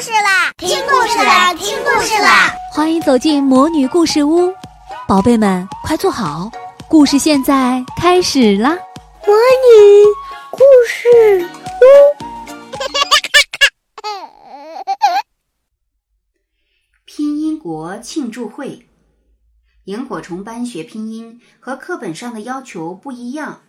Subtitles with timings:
[0.00, 0.52] 事啦！
[0.58, 1.54] 听故事啦！
[1.54, 2.52] 听故事啦！
[2.70, 4.52] 欢迎走进魔女故事屋，
[5.08, 6.50] 宝贝们快坐好，
[6.86, 8.76] 故事现在开始啦！
[9.26, 10.04] 魔女
[10.50, 11.48] 故事
[11.80, 11.84] 屋，
[17.06, 18.86] 拼音国庆祝会。
[19.84, 23.62] 萤火虫班学拼音和课本上的要求不一样，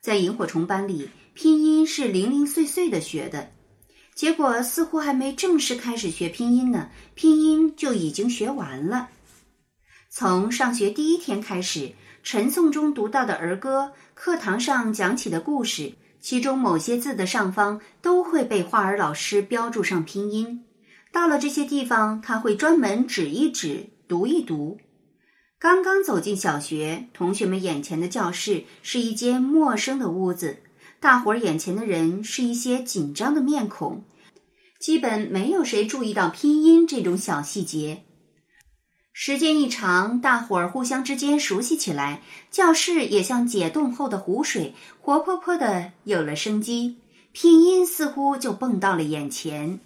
[0.00, 3.50] 在萤火虫班里，拼音是零零碎碎的学的。
[4.14, 9.08] 结果似乎还没正式开始学拼音呢，拼音就已经学完了。
[10.08, 20.64] 从上学第一天开始，晨诵中读到的儿歌，课堂上讲起的故事，其中某些字的上方都会被花儿老师标注上拼音。
[21.10, 24.78] 到了这些地方，他会专门指一指，读一读。
[25.58, 30.58] 刚刚走进小学，同学们眼前的教室是一间陌生的屋子。
[31.04, 34.04] 大伙儿眼前的人是一些紧张的面孔，
[34.80, 38.04] 基本没有谁注意到拼音这种小细节。
[39.12, 46.96] 时间一长，大伙儿互相之间熟悉起来，教室也像解冻后的湖水，活泼泼的有了生机。
[47.32, 49.80] 拼音似乎就蹦到了眼前，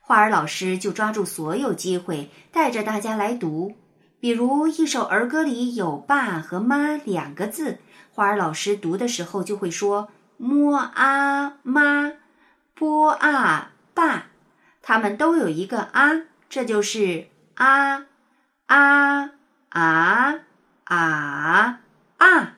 [0.00, 3.74] 花儿老师就抓住所有机会，带着大家来读。
[4.20, 7.78] 比如一首儿歌里有“爸”和“妈”两个字。
[8.14, 12.12] 花儿老师读的时候就会说““m a 妈
[12.72, 14.26] ，”，“b a 爸”，
[14.80, 18.06] 他们都有一个“啊”，这就是“啊
[18.66, 19.32] 啊
[19.70, 20.40] 啊
[20.84, 21.80] 啊
[22.18, 22.56] 啊”。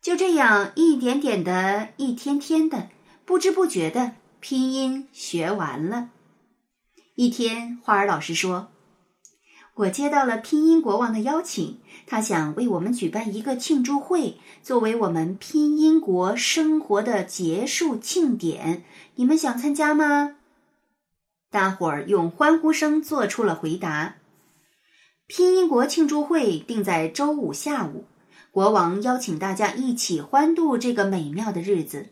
[0.00, 2.90] 就这样一点点的，一天天的，
[3.24, 6.10] 不知不觉的拼音学完了。
[7.16, 8.70] 一天，花儿老师说。
[9.76, 18.84] 我接到了拼音国王的邀请，他想为我们举办一个庆祝会，作为我们拼音国生活的结束庆典。
[19.16, 20.36] 你们想参加吗？
[21.50, 24.14] 大伙儿用欢呼声做出了回答。
[25.26, 28.04] 拼音国庆祝会定在周五下午，
[28.52, 32.10] 国王邀请大家一起欢度这个美妙的日子。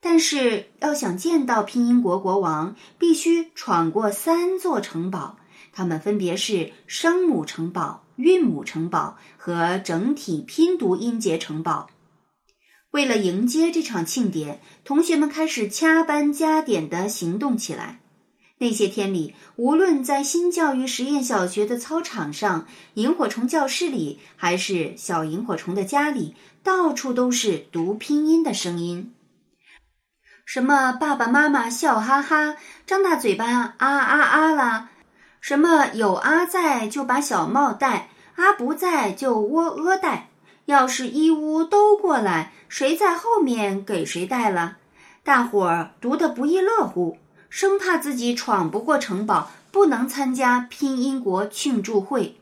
[0.00, 5.36] 但是，要想见到拼音国国王，必须闯过三座城堡。
[5.72, 11.88] 它们分别是声母城堡、韵母城堡和整体拼读音节城堡。
[12.90, 18.00] 为了迎接这场庆典，同学们开始加班加点地行动起来。
[18.58, 29.14] 那些天里，无论在新教育实验小学的操场上、萤火虫教室里，还是小萤火虫的家里，到处都是读拼音的声音。
[30.44, 32.54] 什么爸爸妈妈笑哈哈，
[32.86, 34.91] 张大嘴巴啊啊啊啦！
[35.42, 40.28] 什么有阿在就把小帽戴，阿不在就窝阿戴。
[40.66, 44.76] 要是一屋都过来，谁在后面给谁戴了？
[45.24, 47.18] 大伙儿读得不亦乐乎，
[47.50, 52.38] 生怕自己闯不过城堡，不能参加拼音国庆祝会。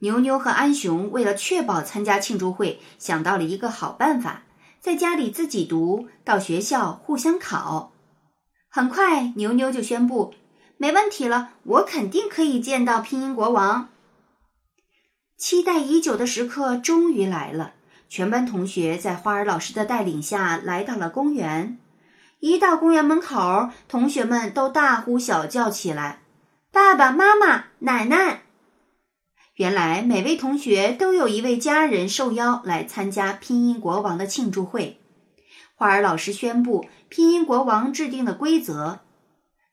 [0.00, 4.42] 牛牛和安雄为了确保参加庆祝会，想到了一个好办法：
[4.82, 7.92] 在家里自己读，到学校互相考。
[8.68, 10.34] 很快，牛牛就宣布。
[10.78, 13.88] 没问题了，我肯定可以见到拼音国王。
[15.38, 17.74] 期待已久的时刻终于来了，
[18.08, 21.78] 全班同学在花儿老师的带领下来到了公园。
[22.40, 26.20] 一到公园门口，同学们都大呼小叫起来
[26.70, 28.42] ：“爸爸妈妈，奶奶！”
[29.56, 35.00] 原来每位同学都有一位家人受邀来参加拼音国王的庆祝会。
[35.74, 39.00] 花儿老师宣布，拼音国王制定的规则。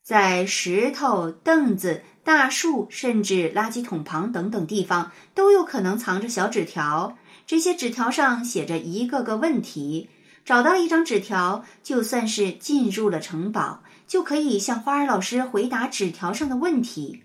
[0.03, 7.17] 在石头、凳子、大树，甚至垃圾桶旁等等地方，都有可能藏着小纸条。
[7.47, 10.09] 这些纸条上写着一个个问题。
[10.43, 17.23] 找到一张纸条，就算是进入了城堡，就可以向花儿老师回答纸条上的问题。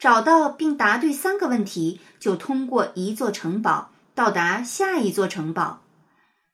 [0.00, 5.84] 找到并答对三个问题，就通过一座城堡，到达下一座城堡。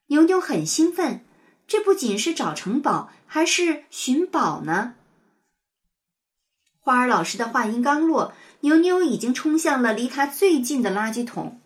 [0.09, 1.25] 牛牛很兴奋，
[1.67, 4.93] 这不仅是找城堡，还是寻宝呢。
[6.85, 8.33] 花儿老师的话音刚落，
[8.63, 11.61] 牛牛已经冲向了离他最近的垃圾桶。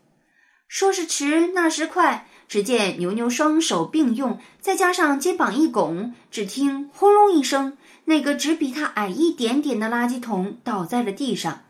[0.69, 11.63] 说时迟，那时快，只见牛牛双手并用，再加上肩膀一拱，只听轰隆一声，那个只比他矮一点点的垃圾桶倒在了地上，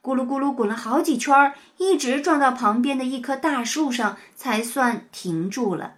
[0.00, 5.94] 咕噜咕噜滚了好几圈，一直撞到旁边的一棵大树上，才算停住了。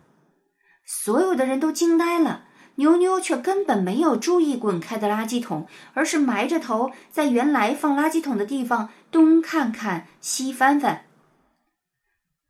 [0.86, 2.44] 所有的人都惊呆了。
[2.76, 11.06] 牛牛却根本没有注意滚开的垃圾桶，而是埋着头在原来放垃圾桶的地方东看看西翻翻。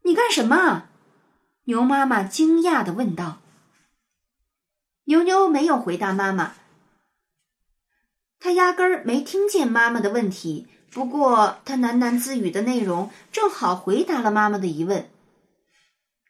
[0.03, 0.85] 你干什么？
[1.65, 3.41] 牛妈妈惊讶的问道。
[5.05, 6.55] 牛牛没有回答妈妈，
[8.41, 10.67] 他压根儿没听见妈妈的问题。
[10.91, 15.11] 不过，他喃喃自语的内容正好回答了妈妈的疑问。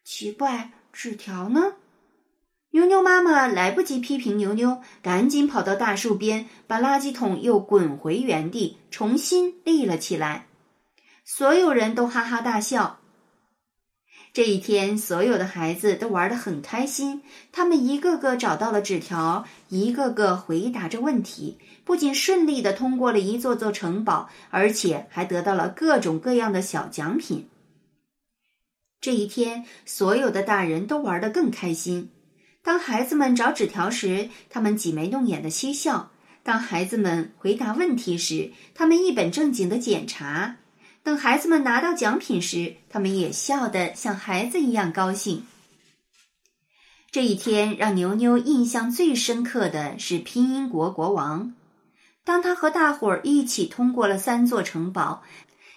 [0.03, 1.75] 奇怪，纸条呢？
[2.75, 10.49] 牛牛妈妈来不及批评牛牛，赶紧跑到大树边，把垃圾桶又滚回原地，重新立了起来。
[11.25, 12.99] 所有人都哈哈大笑。
[14.33, 17.23] 这一天，所有的孩子都玩得很开心。
[17.53, 27.49] 他们一个个找到了纸条，一个个回答着问题，不仅顺利的通过了一座座城堡，而且还得到了各种各样的小奖品。
[29.01, 32.11] 这一天，所有的大人都玩得更开心。
[32.65, 36.09] 当孩子们找纸条时，他们挤眉弄眼的嬉笑；
[36.43, 40.57] 当孩子们回答问题时，他们一本正经的检查。
[41.03, 45.45] 等孩子们拿到奖品时，他们也笑得像孩子一样高兴。
[47.11, 51.55] 这一天让牛牛印象最深刻的是拼音国国王。
[52.25, 55.23] 当他和大伙儿一起通过了三座城堡，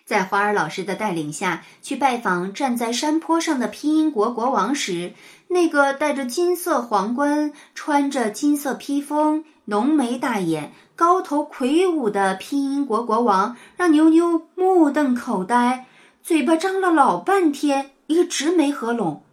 [0.08, 5.12] 在花儿老师的带领下去拜访站在山坡上的拼音国国王时，
[5.50, 10.72] 那个戴着金色皇冠、穿着金色披风、浓眉大眼。
[10.96, 15.86] 高头魁梧的拼音国国王让牛牛目瞪口呆，
[16.24, 19.24] 嘴巴张了老半天，一直没合拢。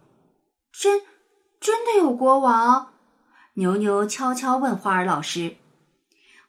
[0.73, 1.01] 真，
[1.61, 2.89] 真的有国王？
[3.53, 5.55] 牛牛悄悄问花儿老师。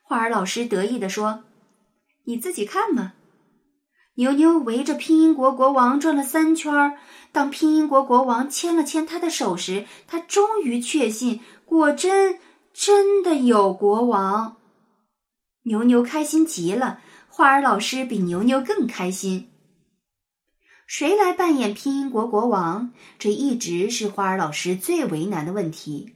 [0.03, 1.45] 花儿老师得意地说
[2.25, 3.13] ：“你自己看嘛。”
[4.17, 6.97] 牛牛围着拼音国国王转了三圈儿。
[7.31, 12.39] 当拼音国国王牵了牵他的手时，他终于确信，果真
[12.73, 14.57] 真的有国王。
[15.63, 16.99] 牛牛开心极了，
[17.29, 19.49] 花儿老师比牛牛更开心。
[20.87, 22.91] 谁来扮演拼音国国王？
[23.19, 26.15] 这一直是花儿老师最为难的问题。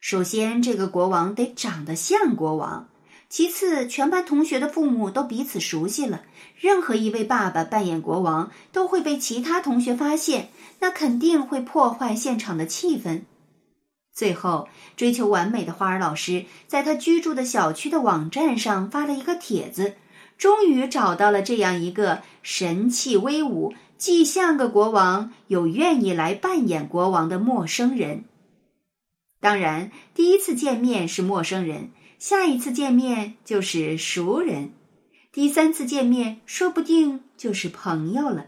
[0.00, 2.88] 首先，这个国王得长得像国王；
[3.28, 6.22] 其次，全班同学的父母都彼此熟悉了，
[6.58, 10.48] 任何一位爸爸扮演国王都会被其他同学发现，
[10.80, 13.22] 那肯定会破坏现场的气氛。
[14.14, 19.94] 最后，追求完美的花儿老师在他居住的小区的网站上发了一个帖子，
[20.38, 28.24] 终于找到了这样一个神气威武、既像个国王又愿意来扮演国王的陌生人。
[29.38, 34.72] 当然，第一次见面是陌生人，下一次见面就是熟人，
[35.32, 38.46] 第三次见面说不定就是朋友了。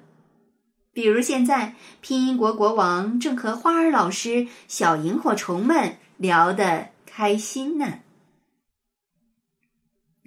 [0.93, 8.01] 比如现在，拼音国国王正和花儿老师、小萤火虫们聊得开心呢。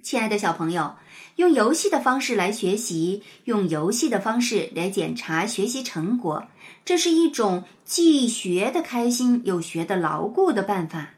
[0.02, 0.96] 亲爱的小朋友，
[1.36, 6.48] 用游戏的方式来学习，用游戏的方式来检查学习成果，
[6.82, 11.10] 这是一种既学得开心又学得牢固的办法。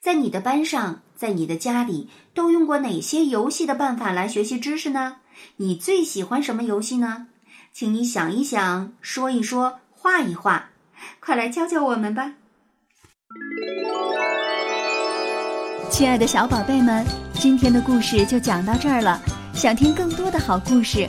[0.00, 5.16] 在你的班上，在你的家里，都用过哪些游戏的办法来学习知识呢？
[5.56, 7.26] 你最喜欢什么游戏呢？
[7.72, 10.70] 请你想一想，说一说，画一画，
[11.20, 12.34] 快来教教我们吧！
[15.90, 19.20] 亲爱的小宝贝们，今天的故事就讲到这儿了。
[19.52, 21.08] 想听更多的好故事，